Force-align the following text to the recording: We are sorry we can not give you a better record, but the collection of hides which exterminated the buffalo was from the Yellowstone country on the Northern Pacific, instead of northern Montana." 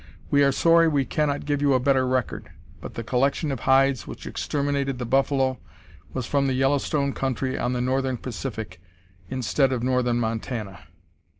We 0.31 0.43
are 0.43 0.51
sorry 0.51 0.87
we 0.87 1.05
can 1.05 1.27
not 1.27 1.45
give 1.45 1.61
you 1.61 1.75
a 1.75 1.79
better 1.79 2.07
record, 2.07 2.49
but 2.79 2.95
the 2.95 3.03
collection 3.03 3.51
of 3.51 3.59
hides 3.59 4.07
which 4.07 4.25
exterminated 4.25 4.97
the 4.97 5.05
buffalo 5.05 5.59
was 6.11 6.25
from 6.25 6.47
the 6.47 6.55
Yellowstone 6.55 7.13
country 7.13 7.55
on 7.55 7.73
the 7.73 7.81
Northern 7.81 8.17
Pacific, 8.17 8.81
instead 9.29 9.71
of 9.71 9.83
northern 9.83 10.19
Montana." 10.19 10.87